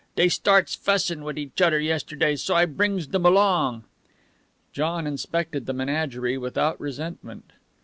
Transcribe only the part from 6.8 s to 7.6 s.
resentment.